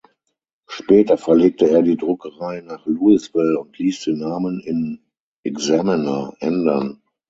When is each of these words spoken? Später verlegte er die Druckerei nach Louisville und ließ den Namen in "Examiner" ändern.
Später 0.67 1.15
verlegte 1.15 1.69
er 1.69 1.83
die 1.83 1.95
Druckerei 1.95 2.61
nach 2.61 2.87
Louisville 2.87 3.59
und 3.59 3.77
ließ 3.77 4.05
den 4.05 4.17
Namen 4.17 4.59
in 4.59 5.05
"Examiner" 5.43 6.33
ändern. 6.39 7.03